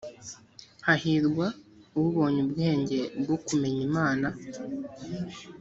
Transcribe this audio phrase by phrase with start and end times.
[0.87, 1.45] hahirwa
[1.99, 4.27] ubonye ubwenge bwo kumenya imana